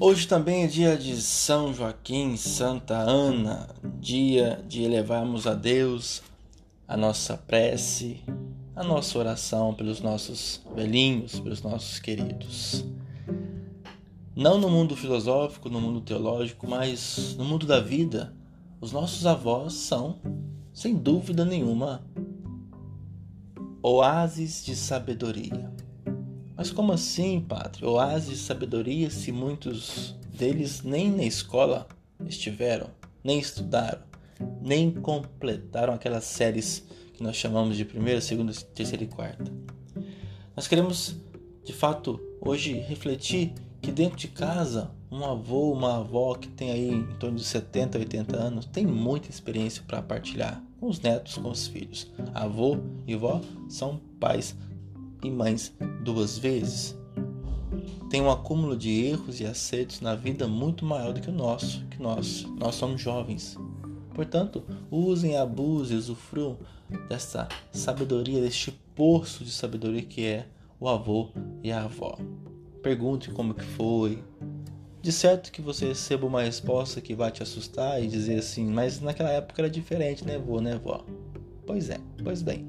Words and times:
Hoje 0.00 0.28
também 0.28 0.62
é 0.62 0.68
dia 0.68 0.96
de 0.96 1.20
São 1.20 1.74
Joaquim, 1.74 2.36
Santa 2.36 2.94
Ana, 2.94 3.68
dia 3.98 4.64
de 4.68 4.84
elevarmos 4.84 5.44
a 5.44 5.54
Deus 5.54 6.22
a 6.86 6.96
nossa 6.96 7.36
prece, 7.36 8.20
a 8.76 8.84
nossa 8.84 9.18
oração 9.18 9.74
pelos 9.74 10.00
nossos 10.00 10.62
velhinhos, 10.72 11.40
pelos 11.40 11.62
nossos 11.62 11.98
queridos. 11.98 12.84
Não 14.36 14.56
no 14.56 14.70
mundo 14.70 14.94
filosófico, 14.94 15.68
no 15.68 15.80
mundo 15.80 16.00
teológico, 16.00 16.68
mas 16.68 17.34
no 17.36 17.44
mundo 17.44 17.66
da 17.66 17.80
vida, 17.80 18.32
os 18.80 18.92
nossos 18.92 19.26
avós 19.26 19.72
são, 19.72 20.20
sem 20.72 20.94
dúvida 20.94 21.44
nenhuma, 21.44 22.06
oásis 23.82 24.64
de 24.64 24.76
sabedoria. 24.76 25.76
Mas 26.58 26.72
como 26.72 26.92
assim, 26.92 27.40
padre? 27.40 27.86
Oásis 27.86 28.30
de 28.30 28.44
sabedoria 28.44 29.10
se 29.10 29.30
muitos 29.30 30.16
deles 30.36 30.82
nem 30.82 31.08
na 31.08 31.22
escola 31.22 31.86
estiveram, 32.26 32.90
nem 33.22 33.38
estudaram, 33.38 34.02
nem 34.60 34.90
completaram 34.90 35.94
aquelas 35.94 36.24
séries 36.24 36.84
que 37.14 37.22
nós 37.22 37.36
chamamos 37.36 37.76
de 37.76 37.84
primeira, 37.84 38.20
segunda, 38.20 38.52
terceira 38.74 39.04
e 39.04 39.06
quarta. 39.06 39.44
Nós 40.56 40.66
queremos, 40.66 41.14
de 41.64 41.72
fato, 41.72 42.20
hoje 42.40 42.72
refletir 42.72 43.52
que 43.80 43.92
dentro 43.92 44.18
de 44.18 44.26
casa, 44.26 44.90
um 45.12 45.24
avô, 45.24 45.72
uma 45.72 45.98
avó 45.98 46.34
que 46.34 46.48
tem 46.48 46.72
aí 46.72 46.90
em 46.90 47.06
torno 47.20 47.36
de 47.36 47.44
70, 47.44 47.98
80 47.98 48.36
anos, 48.36 48.66
tem 48.66 48.84
muita 48.84 49.30
experiência 49.30 49.84
para 49.86 50.02
partilhar 50.02 50.60
com 50.80 50.88
os 50.88 51.00
netos, 51.00 51.36
com 51.36 51.50
os 51.50 51.68
filhos. 51.68 52.10
Avô 52.34 52.78
e 53.06 53.14
vó 53.14 53.40
são 53.68 54.00
pais 54.18 54.56
e 55.22 55.30
mães 55.30 55.74
duas 56.02 56.38
vezes. 56.38 56.96
Tem 58.10 58.22
um 58.22 58.30
acúmulo 58.30 58.76
de 58.76 59.04
erros 59.04 59.40
e 59.40 59.44
acertos 59.44 60.00
na 60.00 60.14
vida 60.14 60.48
muito 60.48 60.84
maior 60.84 61.12
do 61.12 61.20
que 61.20 61.28
o 61.28 61.32
nosso, 61.32 61.84
que 61.86 62.00
nós. 62.00 62.46
Nós 62.58 62.74
somos 62.74 63.00
jovens. 63.00 63.56
Portanto, 64.14 64.64
usem, 64.90 65.36
abusem, 65.36 65.96
usufruam 65.96 66.56
desta 67.08 67.46
sabedoria, 67.70 68.40
deste 68.40 68.72
poço 68.94 69.44
de 69.44 69.50
sabedoria 69.50 70.02
que 70.02 70.24
é 70.24 70.46
o 70.80 70.88
avô 70.88 71.28
e 71.62 71.70
a 71.70 71.84
avó. 71.84 72.18
Pergunte 72.82 73.30
como 73.30 73.54
que 73.54 73.64
foi. 73.64 74.18
De 75.00 75.12
certo 75.12 75.52
que 75.52 75.62
você 75.62 75.88
receba 75.88 76.26
uma 76.26 76.42
resposta 76.42 77.00
que 77.00 77.14
vai 77.14 77.30
te 77.30 77.42
assustar 77.42 78.02
e 78.02 78.08
dizer 78.08 78.38
assim, 78.38 78.66
mas 78.66 79.00
naquela 79.00 79.30
época 79.30 79.62
era 79.62 79.70
diferente, 79.70 80.24
né, 80.24 80.38
vô, 80.38 80.60
né, 80.60 80.80
vó? 80.82 81.04
Pois 81.66 81.90
é, 81.90 82.00
pois 82.24 82.42
bem. 82.42 82.66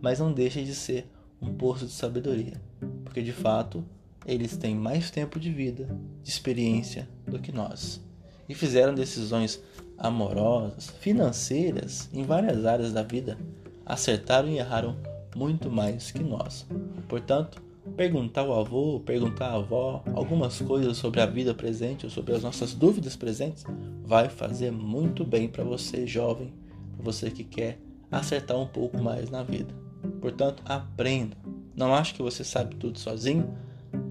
Mas 0.00 0.20
não 0.20 0.32
deixe 0.32 0.62
de 0.62 0.74
ser 0.74 1.08
um 1.44 1.54
poço 1.54 1.86
de 1.86 1.92
sabedoria, 1.92 2.60
porque 3.04 3.22
de 3.22 3.32
fato 3.32 3.84
eles 4.26 4.56
têm 4.56 4.74
mais 4.74 5.10
tempo 5.10 5.38
de 5.38 5.50
vida, 5.50 5.86
de 6.22 6.30
experiência 6.30 7.08
do 7.26 7.38
que 7.38 7.52
nós, 7.52 8.00
e 8.48 8.54
fizeram 8.54 8.94
decisões 8.94 9.60
amorosas, 9.98 10.90
financeiras, 11.00 12.08
em 12.12 12.22
várias 12.22 12.64
áreas 12.64 12.92
da 12.92 13.02
vida, 13.02 13.38
acertaram 13.84 14.48
e 14.48 14.58
erraram 14.58 14.96
muito 15.36 15.70
mais 15.70 16.10
que 16.10 16.22
nós. 16.22 16.66
Portanto, 17.08 17.62
perguntar 17.96 18.42
ao 18.42 18.58
avô, 18.58 19.00
perguntar 19.00 19.48
à 19.48 19.54
avó 19.54 20.02
algumas 20.14 20.60
coisas 20.60 20.96
sobre 20.96 21.20
a 21.20 21.26
vida 21.26 21.54
presente 21.54 22.06
ou 22.06 22.10
sobre 22.10 22.34
as 22.34 22.42
nossas 22.42 22.74
dúvidas 22.74 23.14
presentes 23.14 23.64
vai 24.02 24.28
fazer 24.28 24.70
muito 24.70 25.24
bem 25.24 25.48
para 25.48 25.64
você, 25.64 26.06
jovem, 26.06 26.52
para 26.94 27.04
você 27.04 27.30
que 27.30 27.44
quer 27.44 27.78
acertar 28.10 28.58
um 28.58 28.66
pouco 28.66 29.02
mais 29.02 29.30
na 29.30 29.42
vida. 29.42 29.83
Portanto, 30.24 30.62
aprenda. 30.64 31.36
Não 31.76 31.94
ache 31.94 32.14
que 32.14 32.22
você 32.22 32.42
sabe 32.42 32.76
tudo 32.76 32.98
sozinho. 32.98 33.54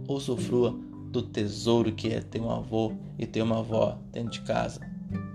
Usufrua 0.07 0.79
do 1.09 1.23
tesouro 1.23 1.91
que 1.91 2.09
é 2.09 2.21
ter 2.21 2.39
um 2.39 2.51
avô 2.51 2.93
e 3.17 3.25
ter 3.25 3.41
uma 3.41 3.57
avó 3.57 3.97
dentro 4.11 4.33
de 4.33 4.41
casa. 4.41 4.79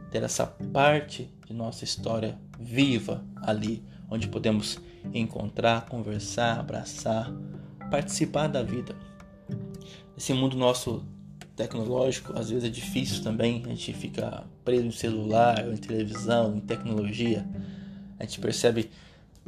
Ter 0.09 0.22
essa 0.22 0.47
parte 0.47 1.28
de 1.49 1.53
nossa 1.53 1.83
história 1.83 2.38
viva 2.61 3.25
ali, 3.43 3.83
onde 4.09 4.28
podemos 4.28 4.78
encontrar, 5.12 5.84
conversar, 5.87 6.61
abraçar, 6.61 7.28
participar 7.91 8.47
da 8.47 8.62
vida. 8.62 8.94
Esse 10.17 10.33
mundo 10.33 10.56
nosso 10.56 11.05
tecnológico 11.56 12.38
às 12.38 12.50
vezes 12.50 12.62
é 12.62 12.71
difícil 12.71 13.25
também, 13.25 13.65
a 13.65 13.71
gente 13.71 13.93
fica 13.94 14.44
preso 14.65 14.87
em 14.87 14.93
celular, 14.93 15.67
em 15.69 15.77
televisão, 15.77 16.56
em 16.56 16.61
tecnologia. 16.61 17.44
A 18.17 18.22
gente 18.22 18.38
percebe 18.38 18.88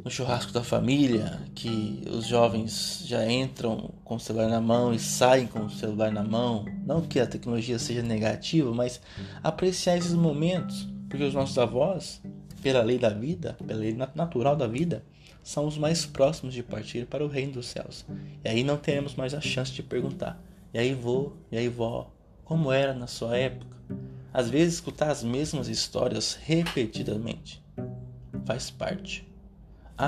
no 0.03 0.09
churrasco 0.09 0.51
da 0.51 0.63
família, 0.63 1.39
que 1.53 2.03
os 2.09 2.25
jovens 2.25 3.03
já 3.05 3.29
entram 3.31 3.93
com 4.03 4.15
o 4.15 4.19
celular 4.19 4.47
na 4.47 4.59
mão 4.59 4.93
e 4.93 4.99
saem 4.99 5.45
com 5.45 5.65
o 5.65 5.69
celular 5.69 6.11
na 6.11 6.23
mão. 6.23 6.65
Não 6.85 7.01
que 7.01 7.19
a 7.19 7.27
tecnologia 7.27 7.77
seja 7.77 8.01
negativa, 8.01 8.73
mas 8.73 8.99
apreciar 9.43 9.97
esses 9.97 10.13
momentos, 10.13 10.87
porque 11.07 11.23
os 11.23 11.33
nossos 11.33 11.57
avós, 11.57 12.21
pela 12.61 12.81
lei 12.81 12.97
da 12.97 13.09
vida, 13.09 13.55
pela 13.65 13.79
lei 13.79 13.95
natural 14.15 14.55
da 14.55 14.67
vida, 14.67 15.03
são 15.43 15.67
os 15.67 15.77
mais 15.77 16.05
próximos 16.05 16.53
de 16.53 16.63
partir 16.63 17.05
para 17.05 17.23
o 17.23 17.27
reino 17.27 17.53
dos 17.53 17.67
céus. 17.67 18.05
E 18.43 18.49
aí 18.49 18.63
não 18.63 18.77
teremos 18.77 19.15
mais 19.15 19.33
a 19.33 19.41
chance 19.41 19.71
de 19.71 19.83
perguntar: 19.83 20.41
e 20.73 20.79
aí 20.79 20.93
vô, 20.93 21.33
e 21.51 21.57
aí 21.57 21.67
vó, 21.67 22.11
como 22.43 22.71
era 22.71 22.93
na 22.93 23.07
sua 23.07 23.37
época? 23.37 23.77
Às 24.33 24.49
vezes 24.49 24.75
escutar 24.75 25.11
as 25.11 25.23
mesmas 25.23 25.67
histórias 25.67 26.39
repetidamente 26.41 27.61
faz 28.45 28.71
parte 28.71 29.30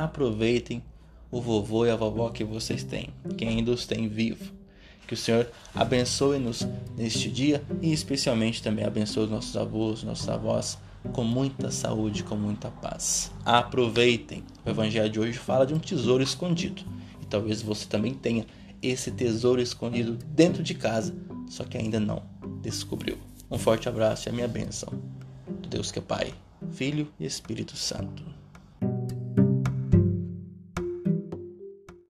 aproveitem 0.01 0.83
o 1.29 1.39
vovô 1.39 1.85
e 1.85 1.91
a 1.91 1.95
vovó 1.95 2.29
que 2.29 2.43
vocês 2.43 2.83
têm, 2.83 3.09
que 3.37 3.45
ainda 3.45 3.71
os 3.71 3.85
tem 3.85 4.07
vivo. 4.07 4.51
Que 5.07 5.13
o 5.13 5.17
Senhor 5.17 5.49
abençoe-nos 5.75 6.67
neste 6.97 7.29
dia 7.29 7.63
e 7.81 7.93
especialmente 7.93 8.63
também 8.63 8.85
abençoe 8.85 9.25
os 9.25 9.29
nossos 9.29 9.55
avós, 9.55 10.01
nossos 10.03 10.27
avós 10.27 10.77
com 11.11 11.23
muita 11.23 11.69
saúde, 11.69 12.23
com 12.23 12.35
muita 12.35 12.71
paz. 12.71 13.31
Aproveitem. 13.45 14.43
O 14.65 14.69
evangelho 14.69 15.09
de 15.09 15.19
hoje 15.19 15.37
fala 15.37 15.65
de 15.65 15.73
um 15.73 15.79
tesouro 15.79 16.23
escondido. 16.23 16.83
E 17.21 17.25
talvez 17.25 17.61
você 17.61 17.85
também 17.85 18.13
tenha 18.13 18.45
esse 18.81 19.11
tesouro 19.11 19.61
escondido 19.61 20.17
dentro 20.27 20.63
de 20.63 20.73
casa, 20.73 21.13
só 21.49 21.63
que 21.63 21.77
ainda 21.77 21.99
não 21.99 22.23
descobriu. 22.61 23.17
Um 23.51 23.57
forte 23.57 23.87
abraço 23.87 24.27
e 24.27 24.29
a 24.29 24.33
minha 24.33 24.47
bênção. 24.47 24.89
Deus 25.69 25.91
que 25.91 25.99
é 25.99 26.01
Pai, 26.01 26.33
Filho 26.71 27.11
e 27.19 27.25
Espírito 27.25 27.75
Santo. 27.75 28.32